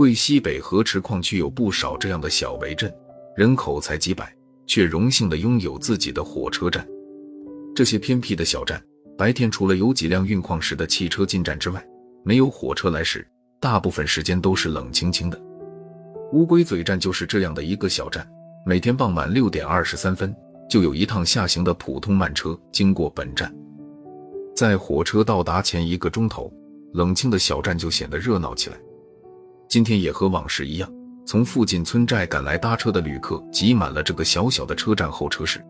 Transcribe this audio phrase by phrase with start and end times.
[0.00, 2.90] 贵西北河池矿区有不少这样的小围镇，
[3.36, 4.34] 人口才几百，
[4.66, 6.86] 却荣幸的拥有自己的火车站。
[7.74, 8.82] 这些偏僻的小站，
[9.18, 11.86] 白天除了有几辆运矿时的汽车进站之外，
[12.22, 13.26] 没有火车来时，
[13.60, 15.40] 大部分时间都是冷清清的。
[16.32, 18.26] 乌龟嘴站就是这样的一个小站，
[18.64, 20.34] 每天傍晚六点二十三分，
[20.68, 23.54] 就有一趟下行的普通慢车经过本站。
[24.54, 26.52] 在火车到达前一个钟头，
[26.92, 28.76] 冷清的小站就显得热闹起来。
[29.68, 30.92] 今天也和往时一样，
[31.24, 35.64] 从附近村寨赶来搭车的旅客挤满了这个小小的车站候车室。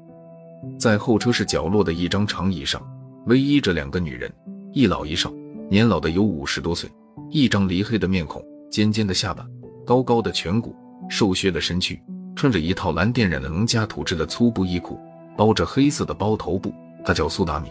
[0.79, 2.83] 在候车室角落的一张长椅上，
[3.27, 4.33] 偎依着两个女人，
[4.73, 5.33] 一老一少，
[5.70, 6.91] 年老的有五十多岁，
[7.30, 9.46] 一张黧黑的面孔，尖尖的下巴，
[9.87, 10.74] 高高的颧骨，
[11.09, 12.01] 瘦削的身躯，
[12.34, 14.98] 穿着一套蓝靛染的农家土制的粗布衣裤，
[15.37, 16.73] 包着黑色的包头布。
[17.05, 17.71] 她叫苏达米。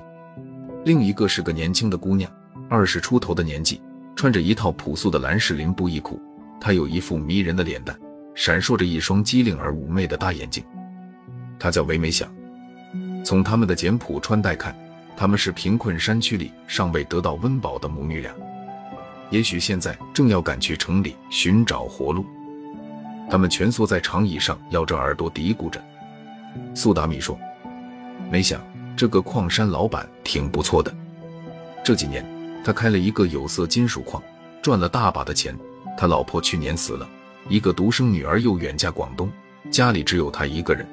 [0.83, 2.31] 另一个是个年轻的姑娘，
[2.69, 3.81] 二十出头的年纪，
[4.15, 6.21] 穿着一套朴素的蓝士林布衣裤。
[6.61, 7.97] 她有一副迷人的脸蛋，
[8.35, 10.63] 闪烁着一双机灵而妩媚的大眼睛。
[11.57, 12.31] 她叫韦美想。
[13.25, 14.75] 从他们的简朴穿戴看，
[15.17, 18.31] 他们是贫困山区里尚未得到温饱的母女俩，
[19.31, 22.23] 也许现在正要赶去城里寻找活路。
[23.31, 25.83] 他们蜷缩在长椅上，咬着耳朵嘀咕着。
[26.75, 27.37] 苏达米说
[28.31, 28.61] ：“没想
[28.95, 30.95] 这个矿山老板挺不错的，
[31.83, 32.25] 这几年
[32.63, 34.21] 他开了一个有色金属矿，
[34.61, 35.57] 赚了大把的钱。
[35.97, 37.07] 他老婆去年死了，
[37.47, 39.29] 一个独生女儿又远嫁广东，
[39.69, 40.87] 家里只有他一个人。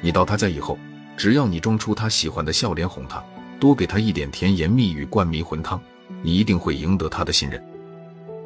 [0.00, 0.78] 你到他家以后。”
[1.18, 3.24] 只要你装出他喜欢的笑脸哄他，
[3.58, 5.80] 多给他一点甜言蜜语灌迷魂汤，
[6.20, 7.58] 你一定会赢得他的信任。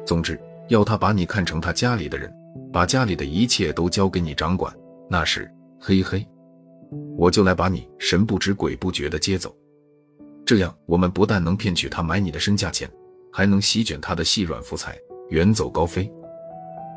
[0.05, 2.33] 总之，要他把你看成他家里的人，
[2.71, 4.73] 把家里的一切都交给你掌管。
[5.09, 6.25] 那时，嘿嘿，
[7.17, 9.53] 我就来把你神不知鬼不觉的接走。
[10.51, 12.91] 这样，我们不但能骗取他买你的身价钱，
[13.31, 14.97] 还能席卷他的细软福财，
[15.29, 16.11] 远走高飞。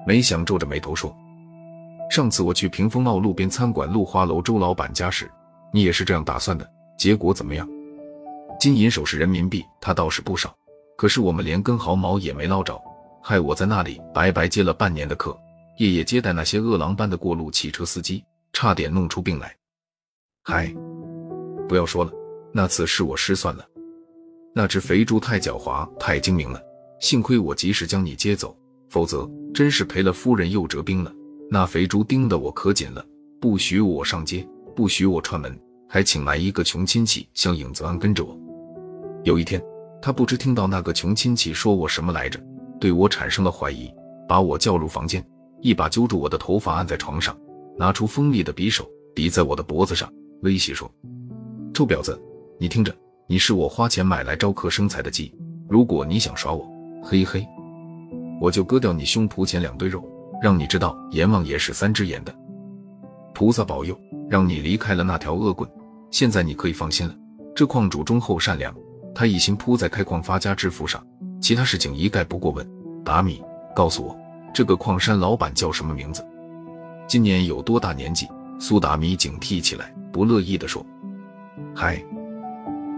[0.04, 1.14] 没想皱着眉头说
[2.10, 5.30] ：“上次我去屏风茂路边餐馆露花楼周老板家时。”
[5.72, 6.68] 你也是这样打算的，
[6.98, 7.64] 结果怎么样？
[8.58, 10.52] 金银首饰人民币他倒是不少，
[10.96, 12.76] 可是我们连根毫毛也没捞着，
[13.22, 15.38] 害我在那里白白接了半年的客，
[15.78, 19.54] 夜夜接待那些饿狼般的过路汽车司机，差点弄出病来。
[20.42, 20.74] 嗨，
[21.68, 22.10] 不要说了，
[22.56, 23.66] 那次是我失算了，
[24.54, 26.62] 那只肥猪太狡猾，太精明了，
[27.00, 28.56] 幸亏我及时将你接走，
[28.88, 31.12] 否则真是赔了夫人又折兵了。
[31.50, 33.04] 那肥猪盯得我可紧了，
[33.40, 34.48] 不许我上街。
[34.76, 35.56] 不许我串门，
[35.88, 38.36] 还请来一个穷亲戚像影子般跟着我。
[39.24, 39.60] 有一天，
[40.00, 42.40] 他不知听到那个穷亲戚说我什么来着，
[42.80, 43.88] 对我产生了怀疑，
[44.28, 45.24] 把我叫入房间，
[45.60, 47.36] 一把揪住我的头发按在床上，
[47.76, 50.90] 拿出锋利的匕首抵在我的脖子上，威胁说
[51.72, 52.20] ：“臭婊子，
[52.64, 52.90] 你听着，
[53.26, 55.30] 你是我花钱买来招客生财的鸡，
[55.68, 56.66] 如果你想耍我，
[57.02, 57.46] 嘿嘿，
[58.40, 60.02] 我就割掉你胸脯前两堆肉，
[60.42, 62.34] 让你知道阎王爷是三只眼的。
[63.34, 63.94] 菩萨保佑。”
[64.30, 65.70] 让你离开了那条恶棍，
[66.10, 67.14] 现在你可以放心了。
[67.54, 68.74] 这矿主忠厚善良，
[69.14, 71.06] 他一心扑在开矿发家致富上，
[71.42, 72.66] 其他事情一概不过问。
[73.04, 73.42] 达米，
[73.76, 74.16] 告诉我，
[74.54, 76.26] 这个矿山老板叫什么名字？
[77.06, 78.26] 今年有多大年纪？
[78.58, 80.84] 苏达米警惕起来，不乐意地说
[81.76, 82.02] ：“嗨，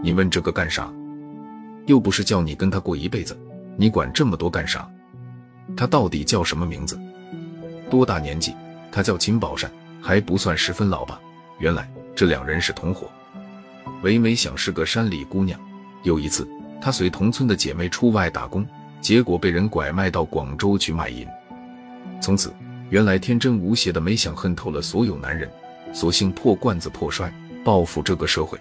[0.06, 0.88] 你问这个干啥？
[1.86, 3.36] 又不是叫你跟他过一辈子，
[3.76, 4.88] 你管这么多干啥？
[5.76, 6.96] 他到底叫什么名字？
[7.90, 8.54] 多大年纪？
[8.92, 9.68] 他叫秦宝善。”
[10.00, 11.20] 还不算十分老吧？
[11.58, 13.10] 原来这两人是同伙。
[14.04, 15.58] 唯美想是个山里姑娘。
[16.04, 16.46] 有一次，
[16.80, 18.64] 她随同村的姐妹出外打工，
[19.00, 21.26] 结果被人拐卖到广州去卖淫。
[22.20, 22.54] 从此，
[22.90, 25.50] 原来天真无邪的美想恨透了所有男人，
[25.92, 27.28] 索性破罐子破摔，
[27.64, 28.56] 报复这个社会。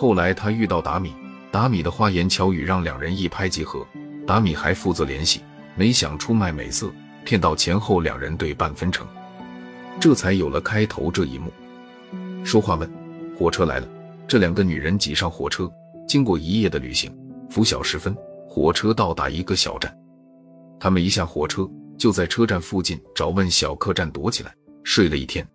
[0.00, 1.12] 后来，他遇到达米，
[1.52, 3.86] 达米的花言巧语让两人一拍即合。
[4.26, 5.42] 达米还负责联系，
[5.76, 6.90] 没想出卖美色，
[7.22, 9.06] 骗到钱后，两人对半分成。
[10.00, 11.52] 这才有了开头这一幕。
[12.42, 12.90] 说话问，
[13.38, 13.86] 火车来了。
[14.26, 15.70] 这两个女人挤上火车，
[16.08, 17.14] 经过一夜的旅行，
[17.50, 18.16] 拂晓时分，
[18.48, 19.94] 火车到达一个小站。
[20.80, 21.68] 他们一下火车，
[21.98, 25.46] 就在车站附近找问小客栈躲起来，睡了一天。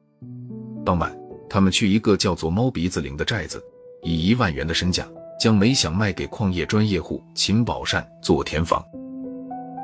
[0.86, 1.12] 当晚，
[1.50, 3.60] 他们去一个叫做猫鼻子岭的寨子，
[4.06, 5.06] 以一万元的身价
[5.38, 8.82] 将梅想卖给矿业专业户秦宝善做填房。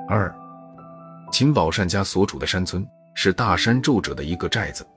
[0.07, 0.33] 二，
[1.33, 2.87] 秦宝善家所处的山村。
[3.13, 4.87] 是大山皱褶的一个寨子，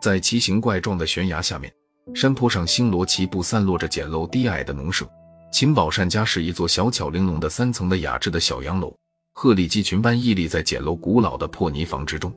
[0.00, 1.70] 在奇形怪状的悬崖下面，
[2.14, 5.06] 山坡上星罗棋布散落着简陋低矮的农舍。
[5.52, 8.96] 秦宝善家是一座小巧玲珑的三层的雅致的小洋楼，
[9.34, 12.32] 鹤立鸡群般屹立在简陋古老的破泥房之中。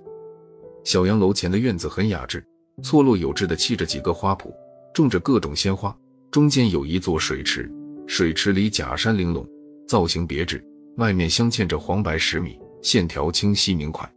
[0.84, 2.46] 小洋楼前的院子很雅致，
[2.84, 4.54] 错落有致的砌着几个花圃，
[5.00, 5.96] 种着各种鲜花。
[6.30, 7.72] 中间有一座水池，
[8.06, 9.48] 水池里假山玲珑，
[9.88, 10.62] 造型别致，
[10.98, 14.12] 外面镶嵌着黄白石米，线条清晰明快。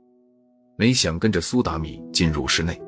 [0.77, 2.83] 梅想跟着苏达米进入室内，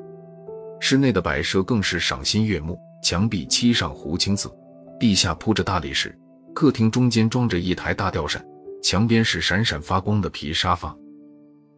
[0.81, 4.53] 室内的摆设更是赏心悦目，墙壁漆上胡青色，
[4.99, 6.13] 地下铺着大理石，
[6.53, 8.45] 客厅中间装着一台大吊扇，
[8.83, 10.93] 墙边是闪闪发光的皮沙发。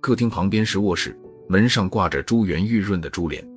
[0.02, 1.16] 客厅旁边是卧室，
[1.48, 3.48] 门上挂着珠圆玉润的珠帘，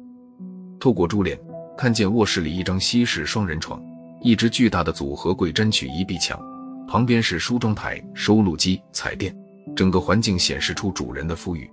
[0.79, 1.41] 透过珠帘
[1.81, 3.83] 看见卧室里一张西式双人床，
[4.21, 6.39] 一只巨大的组合柜占据一壁墙，
[6.87, 9.35] 旁边是梳妆台、收录机、彩电，
[9.75, 11.71] 整个环境显示出主人的富裕。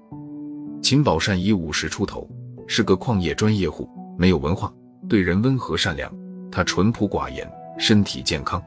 [0.82, 2.26] 秦宝善已五十出头，
[2.70, 3.86] 是个矿业专业户，
[4.18, 4.74] 没有文化，
[5.10, 6.10] 对人温和善良。
[6.50, 7.46] 他淳朴寡言，
[7.78, 8.64] 身体健康。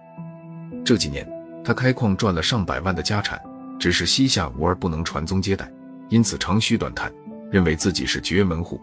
[0.84, 1.26] 这几年，
[1.64, 3.40] 他开矿赚了上百万的家产，
[3.78, 5.72] 只是膝下无儿，不能传宗接代，
[6.10, 7.10] 因此长吁短叹，
[7.50, 8.78] 认为自己是绝门户。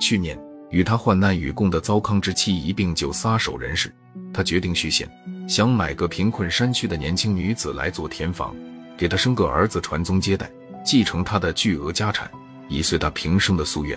[0.00, 0.38] 去年，
[0.74, 3.94] 与他患难与共的糟糠之妻一病就撒手人世，
[4.32, 5.08] 他决定续弦，
[5.46, 8.52] 想买个贫困山区的年轻女子来做田房，
[8.96, 10.50] 给他生个儿子传宗接代。
[10.84, 12.28] 继承他的巨额家产，
[12.68, 13.96] 以遂他平生的夙愿。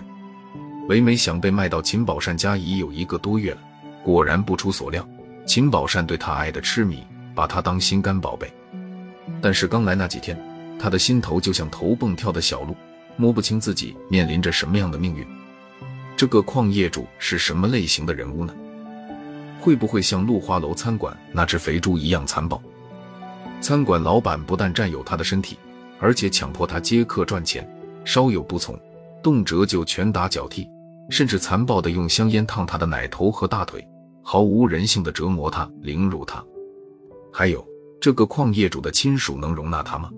[0.87, 3.57] 唯美想被卖到秦宝善家已有一个多月了。
[4.03, 5.03] 果然不出所料，
[5.47, 7.03] 秦宝善对他爱的痴迷，
[7.33, 8.53] 把他当心肝宝贝。
[9.41, 10.39] 但是刚来那几天，
[10.79, 12.75] 他的心头就像头蹦跳的小鹿，
[13.15, 15.25] 摸不清自己面临着什么样的命运。
[16.17, 18.53] 这个矿业主是什么类型的人物呢？
[19.61, 22.59] 会不会像露花楼餐馆那只肥猪一样残暴？
[23.61, 25.55] 餐馆老板不但占有他的身体。
[25.99, 27.67] 而且强迫他接客赚钱，
[28.05, 28.79] 稍有不从，
[29.23, 30.67] 动辄就拳打脚踢，
[31.09, 33.83] 甚至残暴地用香烟烫他的奶头和大腿，
[34.21, 36.43] 毫无人性地折磨他、凌辱他。
[37.33, 37.67] 还有，
[37.99, 40.11] 这个矿业主的亲属能容纳他吗？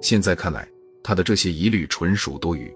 [0.00, 0.68] 现在看来，
[1.02, 2.72] 他的这些疑虑纯属多余。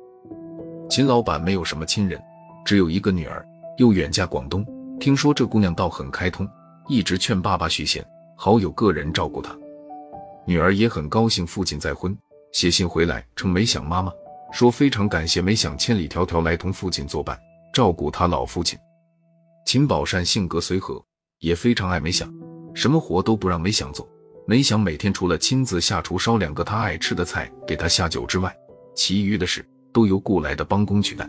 [0.90, 2.20] 秦老板没有什么亲人，
[2.64, 3.46] 只有一个女儿，
[3.76, 4.66] 又远嫁广东。
[4.98, 6.46] 听说这姑娘倒很开通，
[6.88, 8.04] 一直劝爸爸续弦，
[8.36, 9.56] 好有个人照顾她。
[10.44, 12.14] 女儿也很高兴，父亲再婚，
[12.50, 14.12] 写信回来称没想妈妈，
[14.50, 17.38] 说非常感谢没想千里迢迢来同父亲作伴，
[17.72, 18.76] 照顾他老父亲。
[19.64, 21.00] 秦宝善性格随和，
[21.38, 22.28] 也非常爱没想，
[22.74, 24.08] 什么活都不让没想做。
[24.44, 28.52] 没想每天除了亲自下厨烧两个他爱吃的菜给他下酒之外，
[28.96, 31.28] 其余的事都由雇来的帮工取代。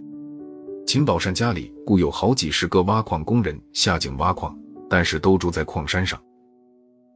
[0.87, 4.57] 秦宝善家里雇有好几十个挖矿工人下井挖矿，
[4.89, 6.19] 但是都住在矿山上。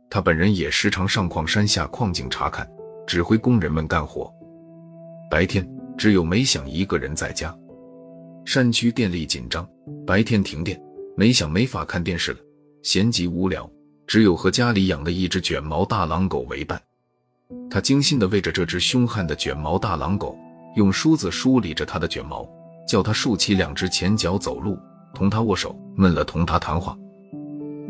[0.09, 2.65] 他本人也时常上矿山下矿井查看，
[3.07, 4.31] 指挥工人们干活。
[5.29, 7.53] 白天只有梅想一个人在家。
[8.45, 9.67] 山区电力紧张，
[10.05, 10.79] 白天停电，
[11.17, 12.37] 梅想没法看电视了，
[12.83, 13.69] 闲极无聊，
[14.05, 16.79] 只有和家里养的一只卷毛大狼狗为伴。
[17.69, 20.37] 他精心地喂着这只凶悍的卷毛大狼狗，
[20.75, 22.47] 用梳子梳理着它的卷毛，
[22.87, 24.77] 叫它竖起两只前脚走路，
[25.13, 26.95] 同它握手，闷了同它谈话。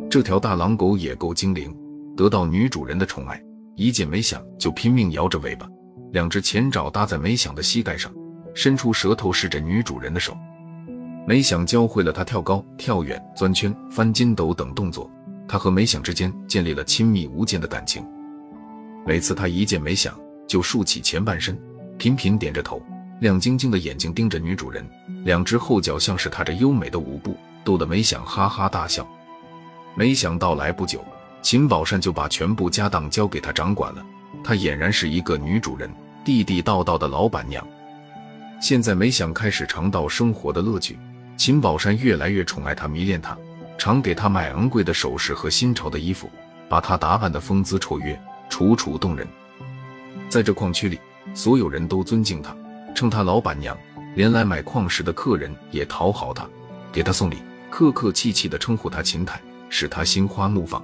[0.10, 1.76] 这条大狼狗也够精灵。
[2.16, 3.44] 得到女主人的宠爱，
[3.76, 5.68] 一见梅想就拼命摇着尾巴，
[6.14, 8.10] 两只前爪搭在梅想的膝盖上，
[8.54, 10.34] 伸出舌头试着女主人的手。
[11.28, 15.12] 梅想教会了他跳高、跳远、钻圈、翻筋斗等动作，
[15.46, 18.02] 他和梅想之间建立了亲密无间的感情。
[19.06, 20.18] 每次他一见梅想，
[20.48, 21.60] 就竖起前半身，
[21.98, 22.82] 频频点着头，
[23.20, 24.86] 亮晶晶的眼睛盯着女主人，
[25.24, 29.08] 两只后脚像是踏着优美的舞步，逗得梅想哈哈大笑。
[29.96, 31.04] 没想到来不久。
[31.42, 34.04] 秦宝善就把全部家当交给他掌管了，
[34.44, 35.88] 她俨然是一个女主人，
[36.24, 37.64] 地地道道的老板娘。
[38.60, 40.98] 现在梅想开始尝到生活的乐趣，
[41.38, 43.38] 秦宝善越来越宠爱她，迷恋她，
[43.78, 46.28] 常给她买昂贵的首饰和新潮的衣服，
[46.68, 48.20] 把她打扮的风姿绰约、
[48.50, 49.28] 楚楚动人。
[50.28, 51.00] 在这矿区里，
[51.34, 52.56] 所有人都尊敬他，
[52.94, 53.78] 称他老板娘，
[54.16, 56.48] 连来买矿石的客人也讨好他，
[56.92, 57.38] 给他送礼，
[57.70, 60.84] 客客气气地称呼他秦太，使他心花怒放。